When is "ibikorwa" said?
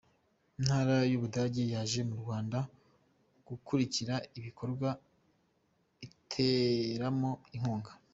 4.37-4.89